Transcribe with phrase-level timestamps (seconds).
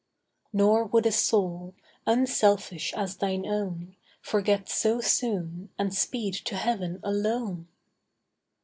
[0.51, 1.75] Nor would a soul,
[2.07, 7.67] unselfish as thine own, Forget so soon, and speed to heaven alone.